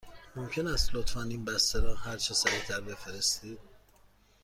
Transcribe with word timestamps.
ممکن 0.35 0.67
است 0.67 0.89
لطفاً 0.95 1.21
این 1.21 1.45
بسته 1.45 1.79
را 1.79 1.95
هرچه 1.95 2.33
سریع 2.33 2.59
تر 2.59 2.81
بفرستید؟ 2.81 3.59